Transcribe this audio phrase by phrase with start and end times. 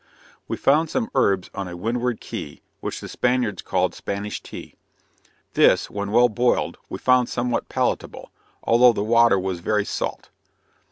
[0.47, 4.73] We found some herbs on a windward Key, which the Spaniards called Spanish tea.
[5.53, 8.31] This when well boiled we found somewhat palatable,
[8.63, 10.29] although the water was very salt.